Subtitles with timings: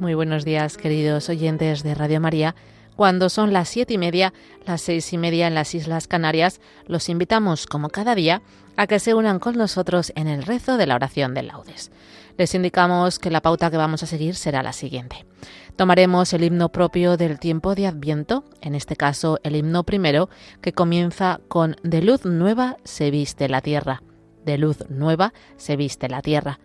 [0.00, 2.54] Muy buenos días, queridos oyentes de Radio María.
[2.96, 4.32] Cuando son las siete y media,
[4.64, 8.40] las seis y media en las Islas Canarias, los invitamos, como cada día,
[8.78, 11.92] a que se unan con nosotros en el rezo de la oración de laudes.
[12.38, 15.26] Les indicamos que la pauta que vamos a seguir será la siguiente.
[15.76, 20.30] Tomaremos el himno propio del tiempo de Adviento, en este caso el himno primero,
[20.62, 24.02] que comienza con De luz nueva se viste la tierra.
[24.46, 26.58] De luz nueva se viste la tierra.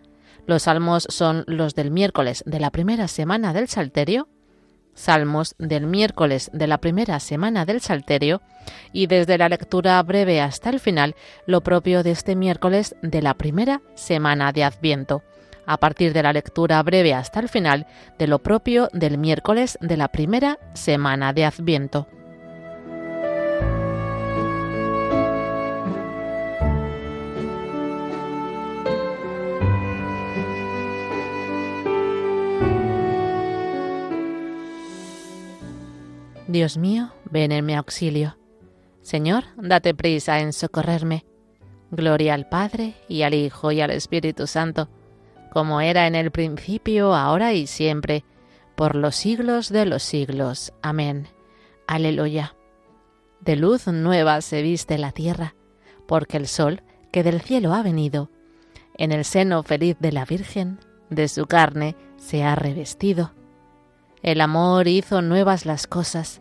[0.46, 4.28] Los salmos son los del miércoles de la primera semana del Salterio,
[4.94, 8.40] salmos del miércoles de la primera semana del Salterio
[8.92, 13.34] y desde la lectura breve hasta el final lo propio de este miércoles de la
[13.34, 15.22] primera semana de Adviento,
[15.66, 17.86] a partir de la lectura breve hasta el final
[18.18, 22.06] de lo propio del miércoles de la primera semana de Adviento.
[36.48, 38.38] Dios mío, ven en mi auxilio.
[39.02, 41.24] Señor, date prisa en socorrerme.
[41.90, 44.88] Gloria al Padre, y al Hijo, y al Espíritu Santo,
[45.52, 48.24] como era en el principio, ahora y siempre,
[48.74, 50.72] por los siglos de los siglos.
[50.82, 51.28] Amén.
[51.86, 52.54] Aleluya.
[53.40, 55.54] De luz nueva se viste la tierra,
[56.06, 58.30] porque el sol, que del cielo ha venido,
[58.98, 60.78] en el seno feliz de la Virgen,
[61.10, 63.35] de su carne se ha revestido.
[64.26, 66.40] El amor hizo nuevas las cosas,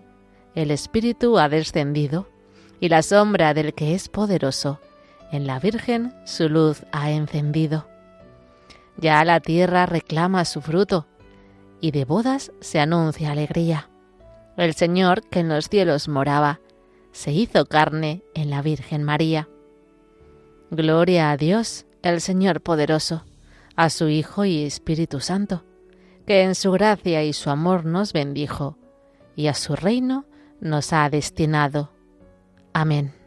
[0.56, 2.28] el Espíritu ha descendido,
[2.80, 4.80] y la sombra del que es poderoso,
[5.32, 7.88] en la Virgen su luz ha encendido.
[8.98, 11.06] Ya la tierra reclama su fruto,
[11.80, 13.88] y de bodas se anuncia alegría.
[14.58, 16.62] El Señor que en los cielos moraba,
[17.12, 19.48] se hizo carne en la Virgen María.
[20.72, 23.26] Gloria a Dios, el Señor poderoso,
[23.76, 25.64] a su Hijo y Espíritu Santo
[26.26, 28.78] que en su gracia y su amor nos bendijo,
[29.36, 30.26] y a su reino
[30.60, 31.92] nos ha destinado.
[32.74, 33.25] Amén.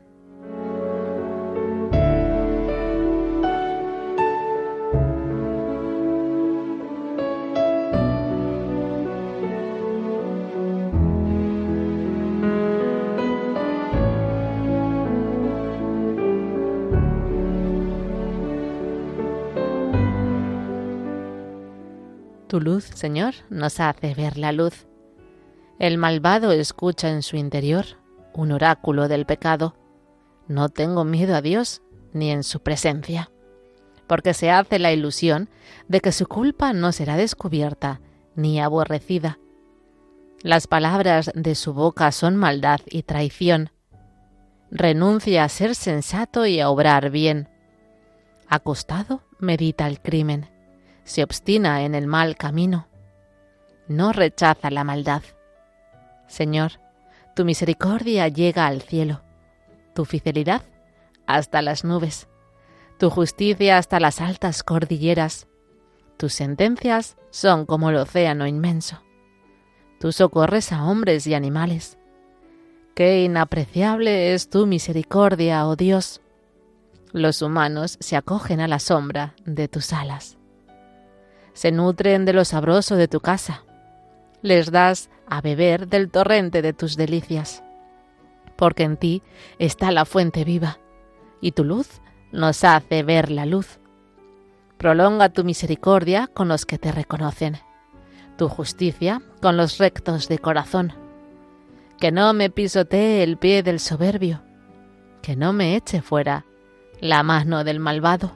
[22.48, 24.86] Tu luz, Señor, nos hace ver la luz.
[25.78, 27.84] El malvado escucha en su interior
[28.32, 29.76] un oráculo del pecado.
[30.46, 31.82] No tengo miedo a Dios
[32.14, 33.30] ni en su presencia,
[34.06, 35.50] porque se hace la ilusión
[35.88, 38.00] de que su culpa no será descubierta
[38.34, 39.38] ni aborrecida.
[40.42, 43.72] Las palabras de su boca son maldad y traición.
[44.70, 47.50] Renuncia a ser sensato y a obrar bien.
[48.48, 50.48] Acostado medita el crimen
[51.08, 52.86] se obstina en el mal camino.
[53.88, 55.22] No rechaza la maldad.
[56.26, 56.72] Señor,
[57.34, 59.22] tu misericordia llega al cielo,
[59.94, 60.62] tu fidelidad
[61.26, 62.28] hasta las nubes,
[62.98, 65.46] tu justicia hasta las altas cordilleras.
[66.18, 69.02] Tus sentencias son como el océano inmenso.
[70.00, 71.96] Tú socorres a hombres y animales.
[72.94, 76.20] Qué inapreciable es tu misericordia, oh Dios.
[77.12, 80.37] Los humanos se acogen a la sombra de tus alas
[81.58, 83.64] se nutren de lo sabroso de tu casa.
[84.42, 87.64] Les das a beber del torrente de tus delicias.
[88.54, 89.24] Porque en ti
[89.58, 90.78] está la fuente viva,
[91.40, 93.80] y tu luz nos hace ver la luz.
[94.76, 97.58] Prolonga tu misericordia con los que te reconocen,
[98.36, 100.92] tu justicia con los rectos de corazón.
[101.98, 104.42] Que no me pisotee el pie del soberbio,
[105.22, 106.44] que no me eche fuera
[107.00, 108.30] la mano del malvado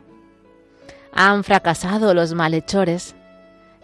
[1.13, 3.15] han fracasado los malhechores.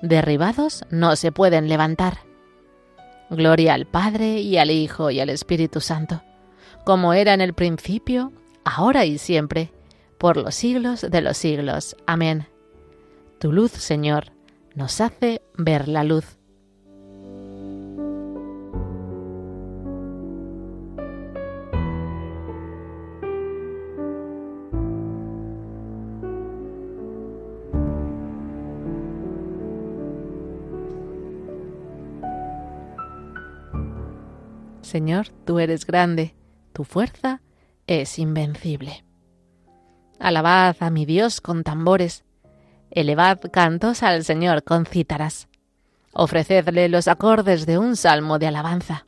[0.02, 2.19] Derribados no se pueden levantar.
[3.30, 6.22] Gloria al Padre y al Hijo y al Espíritu Santo,
[6.84, 8.32] como era en el principio,
[8.64, 9.72] ahora y siempre,
[10.16, 11.96] por los siglos de los siglos.
[12.06, 12.48] Amén.
[13.38, 14.32] Tu luz, Señor,
[14.75, 16.38] nos hace ver la luz.
[34.88, 36.35] Señor, tú eres grande,
[36.73, 37.43] tu fuerza
[37.87, 39.05] es invencible.
[40.19, 42.25] Alabad a mi Dios con tambores,
[42.90, 45.49] elevad cantos al Señor con cítaras,
[46.14, 49.05] ofrecedle los acordes de un salmo de alabanza,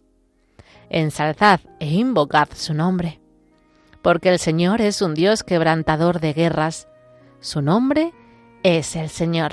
[0.90, 3.18] ensalzad e invocad su nombre,
[4.02, 6.88] porque el Señor es un Dios quebrantador de guerras,
[7.40, 8.12] su nombre
[8.62, 9.52] es el Señor.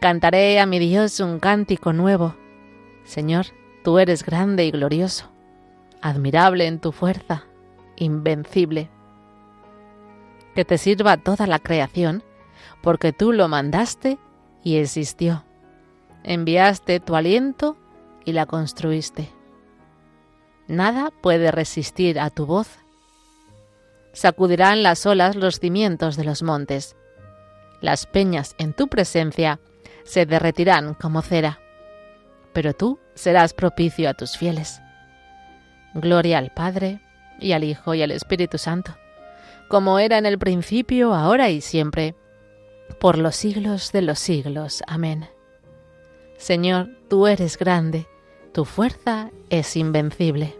[0.00, 2.34] Cantaré a mi Dios un cántico nuevo.
[3.04, 3.46] Señor,
[3.82, 5.30] tú eres grande y glorioso,
[6.00, 7.44] admirable en tu fuerza,
[7.96, 8.90] invencible.
[10.54, 12.22] Que te sirva toda la creación,
[12.82, 14.18] porque tú lo mandaste
[14.62, 15.44] y existió.
[16.22, 17.76] Enviaste tu aliento
[18.24, 19.30] y la construiste.
[20.68, 22.78] Nada puede resistir a tu voz.
[24.12, 26.96] Sacudirán las olas los cimientos de los montes.
[27.80, 29.60] Las peñas en tu presencia
[30.04, 31.60] se derretirán como cera,
[32.52, 34.80] pero tú serás propicio a tus fieles.
[35.94, 37.00] Gloria al Padre,
[37.38, 38.96] y al Hijo, y al Espíritu Santo,
[39.68, 42.14] como era en el principio, ahora y siempre,
[42.98, 44.82] por los siglos de los siglos.
[44.86, 45.28] Amén.
[46.36, 48.08] Señor, tú eres grande,
[48.52, 50.59] tu fuerza es invencible.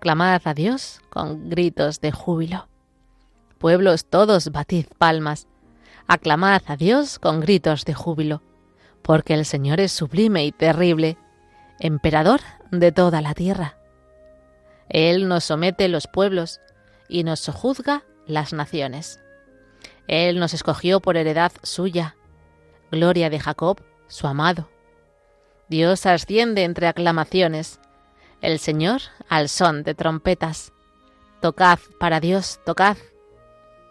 [0.00, 2.68] Aclamad a Dios con gritos de júbilo.
[3.58, 5.46] Pueblos todos, batid palmas.
[6.06, 8.40] Aclamad a Dios con gritos de júbilo,
[9.02, 11.18] porque el Señor es sublime y terrible,
[11.80, 13.76] emperador de toda la tierra.
[14.88, 16.62] Él nos somete los pueblos
[17.06, 19.20] y nos sojuzga las naciones.
[20.08, 22.16] Él nos escogió por heredad suya,
[22.90, 24.70] gloria de Jacob, su amado.
[25.68, 27.80] Dios asciende entre aclamaciones,
[28.40, 30.72] el Señor al son de trompetas.
[31.40, 32.96] Tocad para Dios, tocad.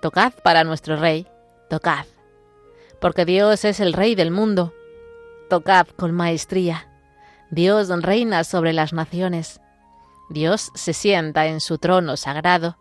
[0.02, 1.28] Tocad para nuestro Rey,
[1.70, 2.06] tocad.
[3.02, 4.74] Porque Dios es el Rey del mundo.
[5.50, 6.88] Tocad con maestría.
[7.52, 9.60] Dios reina sobre las naciones.
[10.30, 12.78] Dios se sienta en su trono sagrado.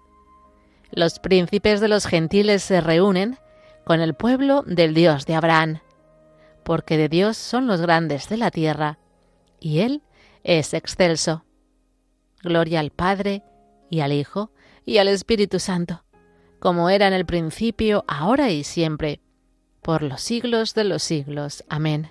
[0.91, 3.38] Los príncipes de los gentiles se reúnen
[3.85, 5.81] con el pueblo del Dios de Abraham,
[6.62, 8.99] porque de Dios son los grandes de la tierra,
[9.61, 10.03] y Él
[10.44, 11.44] es excelso.
[12.43, 13.43] Gloria al Padre,
[13.90, 14.50] y al Hijo,
[14.85, 16.05] y al Espíritu Santo,
[16.58, 19.20] como era en el principio, ahora y siempre,
[19.82, 21.64] por los siglos de los siglos.
[21.69, 22.11] Amén.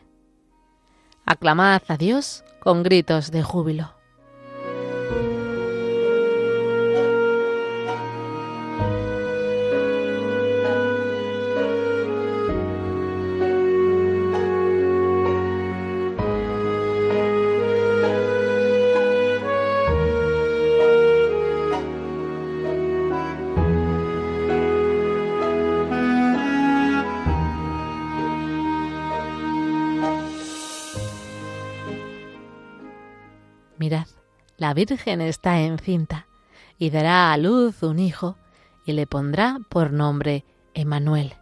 [1.25, 3.96] Aclamad a Dios con gritos de júbilo.
[33.87, 34.07] Mirad,
[34.57, 36.27] la Virgen está encinta
[36.77, 38.35] y dará a luz un hijo
[38.85, 40.43] y le pondrá por nombre
[40.73, 41.35] Emanuel,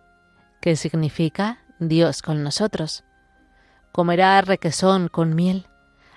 [0.61, 3.03] que significa Dios con nosotros.
[3.91, 5.65] Comerá requesón con miel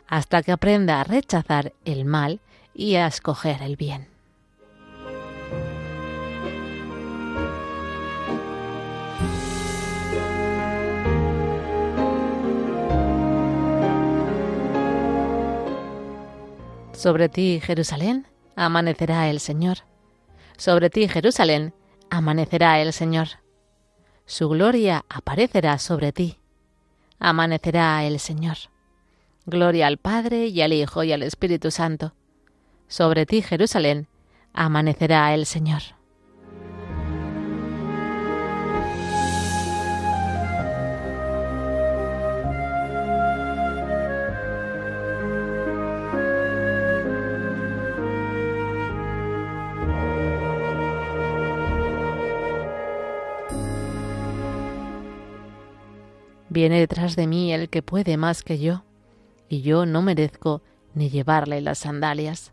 [0.07, 2.43] hasta que aprenda a rechazar el mal
[2.75, 4.09] y a escoger el bien.
[16.99, 18.27] Sobre ti, Jerusalén,
[18.57, 19.85] amanecerá el Señor.
[20.57, 21.73] Sobre ti, Jerusalén,
[22.11, 23.29] amanecerá el Señor.
[24.27, 26.39] Su gloria aparecerá sobre ti.
[27.21, 28.57] Amanecerá el Señor.
[29.47, 32.15] Gloria al Padre y al Hijo y al Espíritu Santo.
[32.89, 34.09] Sobre ti, Jerusalén,
[34.53, 35.83] amanecerá el Señor.
[56.59, 58.83] Viene detrás de mí el que puede más que yo,
[59.49, 60.61] y yo no merezco
[60.93, 62.53] ni llevarle las sandalias.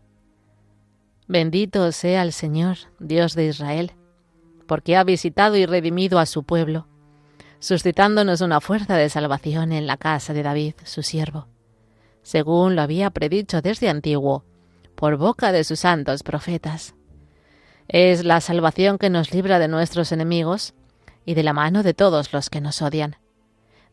[1.26, 3.94] Bendito sea el Señor, Dios de Israel,
[4.68, 6.86] porque ha visitado y redimido a su pueblo,
[7.58, 11.48] suscitándonos una fuerza de salvación en la casa de David, su siervo,
[12.22, 14.44] según lo había predicho desde antiguo,
[14.94, 16.94] por boca de sus santos profetas.
[17.88, 20.74] Es la salvación que nos libra de nuestros enemigos
[21.24, 23.16] y de la mano de todos los que nos odian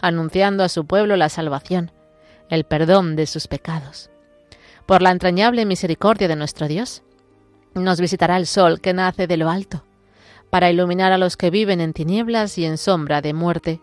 [0.00, 1.90] anunciando a su pueblo la salvación,
[2.48, 4.10] el perdón de sus pecados.
[4.86, 7.02] Por la entrañable misericordia de nuestro Dios,
[7.74, 9.84] nos visitará el sol que nace de lo alto,
[10.50, 13.80] para iluminar a los que viven en tinieblas y en sombra de muerte,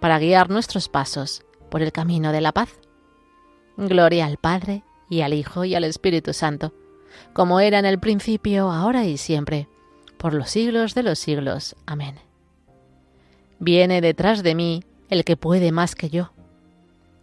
[0.00, 2.78] para guiar nuestros pasos por el camino de la paz.
[3.76, 6.72] Gloria al Padre, y al Hijo, y al Espíritu Santo,
[7.32, 9.68] como era en el principio, ahora y siempre,
[10.16, 11.76] por los siglos de los siglos.
[11.86, 12.16] Amén.
[13.58, 16.32] Viene detrás de mí el que puede más que yo,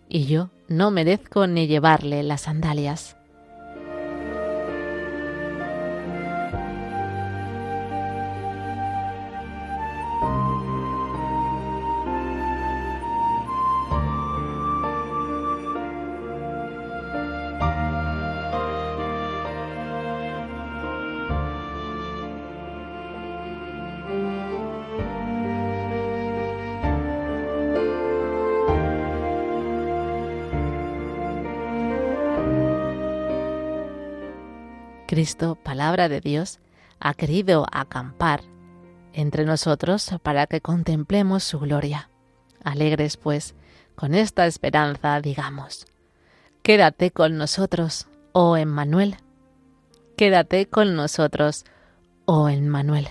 [0.10, 3.18] y yo no merezco ni llevarle las sandalias.
[35.06, 36.60] Cristo, palabra de Dios,
[37.00, 38.42] ha querido acampar
[39.14, 42.10] entre nosotros para que contemplemos su gloria.
[42.64, 43.56] Alegres, pues,
[43.96, 45.88] con esta esperanza, digamos,
[46.66, 49.18] Quédate con nosotros, oh Emmanuel.
[50.18, 51.64] Quédate con nosotros,
[52.26, 53.08] oh Emmanuel.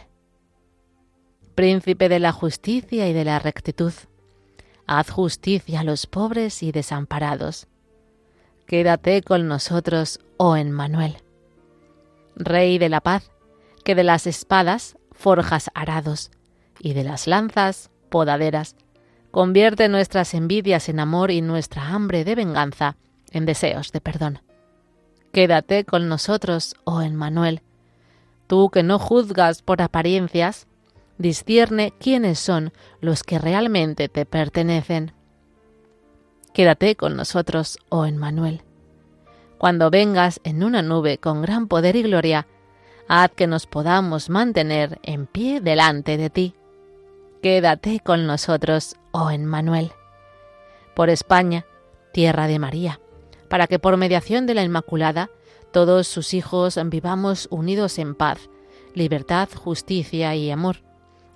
[1.55, 3.93] Príncipe de la justicia y de la rectitud,
[4.89, 7.69] haz justicia a los pobres y desamparados.
[8.67, 11.24] Quédate con nosotros, oh Emmanuel.
[12.37, 13.31] Rey de la paz,
[13.85, 16.31] que de las espadas forjas arados
[16.81, 18.77] y de las lanzas podaderas.
[19.31, 22.97] Convierte nuestras envidias en amor y nuestra hambre de venganza
[23.31, 24.41] en deseos de perdón.
[25.33, 27.63] Quédate con nosotros, oh Emmanuel.
[28.47, 30.67] Tú que no juzgas por apariencias,
[31.19, 35.13] discierne quiénes son los que realmente te pertenecen.
[36.53, 38.63] Quédate con nosotros, oh Emmanuel
[39.65, 42.47] cuando vengas en una nube con gran poder y gloria,
[43.09, 46.55] haz que nos podamos mantener en pie delante de ti.
[47.43, 49.93] Quédate con nosotros, oh Emmanuel.
[50.95, 51.65] Por España,
[52.13, 53.01] tierra de María,
[53.49, 55.31] para que por mediación de la Inmaculada
[55.73, 58.51] todos sus hijos vivamos unidos en paz,
[58.93, 60.83] libertad, justicia y amor,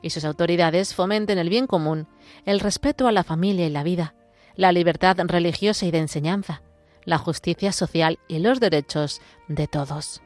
[0.02, 2.08] y sus autoridades fomenten el bien común,
[2.44, 4.14] el respeto a la familia y la vida,
[4.54, 6.61] la libertad religiosa y de enseñanza,
[7.08, 10.20] la justicia social y los derechos de todos.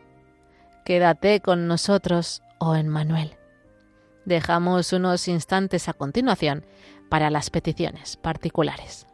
[0.84, 3.36] Quédate con nosotros, oh Emmanuel.
[4.24, 6.66] Dejamos unos instantes a continuación
[7.08, 9.06] para las peticiones particulares.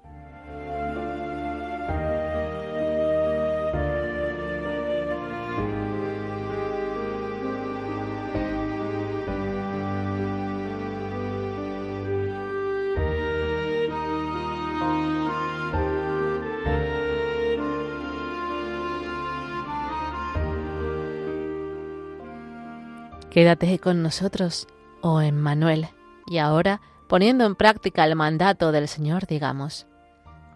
[23.30, 24.66] Quédate con nosotros,
[25.02, 25.88] oh Emmanuel.
[26.26, 29.86] Y ahora, poniendo en práctica el mandato del Señor, digamos,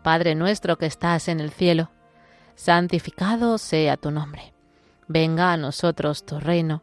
[0.03, 1.91] Padre nuestro que estás en el cielo,
[2.55, 4.55] santificado sea tu nombre.
[5.07, 6.83] Venga a nosotros tu reino.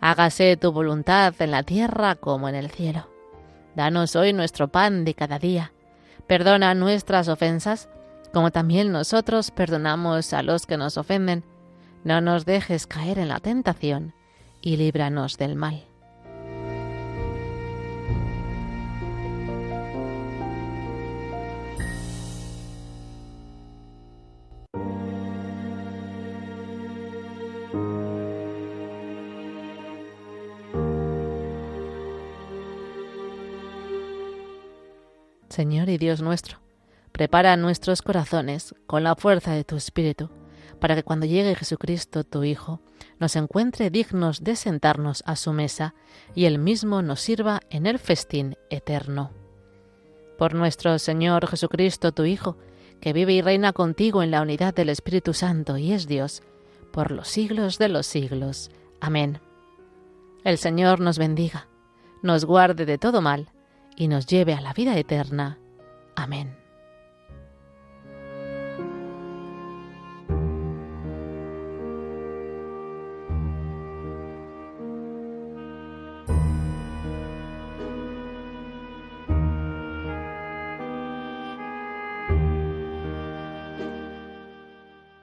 [0.00, 3.10] Hágase tu voluntad en la tierra como en el cielo.
[3.76, 5.72] Danos hoy nuestro pan de cada día.
[6.26, 7.90] Perdona nuestras ofensas,
[8.32, 11.44] como también nosotros perdonamos a los que nos ofenden.
[12.02, 14.14] No nos dejes caer en la tentación
[14.60, 15.84] y líbranos del mal.
[35.48, 36.60] Señor y Dios nuestro,
[37.10, 40.30] prepara nuestros corazones con la fuerza de tu Espíritu
[40.80, 42.80] para que cuando llegue Jesucristo, tu Hijo,
[43.18, 45.94] nos encuentre dignos de sentarnos a su mesa
[46.34, 49.30] y Él mismo nos sirva en el festín eterno.
[50.36, 52.56] Por nuestro Señor Jesucristo, tu Hijo,
[53.00, 56.42] que vive y reina contigo en la unidad del Espíritu Santo y es Dios,
[56.92, 58.70] por los siglos de los siglos.
[59.00, 59.40] Amén.
[60.44, 61.68] El Señor nos bendiga,
[62.22, 63.50] nos guarde de todo mal
[63.96, 65.58] y nos lleve a la vida eterna.
[66.16, 66.57] Amén.